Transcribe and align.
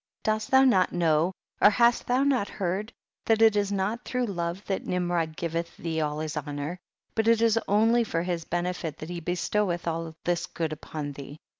66. 0.25 0.33
Dost 0.33 0.49
thou 0.49 0.63
not 0.63 0.91
know 0.93 1.31
or 1.61 1.69
hast 1.69 2.07
thou 2.07 2.23
not 2.23 2.49
heard, 2.49 2.91
that 3.25 3.39
it 3.39 3.55
is 3.55 3.71
not 3.71 4.03
through 4.03 4.25
love 4.25 4.65
that 4.65 4.83
Nimrod 4.83 5.37
giveth 5.37 5.77
thee 5.77 6.01
all 6.01 6.17
this 6.17 6.35
honour, 6.35 6.79
but 7.13 7.27
it 7.27 7.39
is 7.39 7.59
oidy 7.69 8.03
for 8.07 8.23
his 8.23 8.43
benefit 8.43 8.97
that 8.97 9.11
he 9.11 9.21
bcstoweth 9.21 9.85
all 9.85 10.15
this 10.23 10.47
good 10.47 10.73
upon 10.73 11.11
thee? 11.11 11.37